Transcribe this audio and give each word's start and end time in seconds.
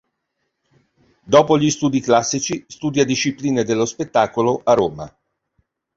Dopo 1.23 1.59
gli 1.59 1.69
studi 1.69 1.99
classici 1.99 2.65
studia 2.67 3.05
Discipline 3.05 3.63
dello 3.63 3.85
Spettacolo 3.85 4.59
a 4.63 4.73
Roma. 4.73 5.15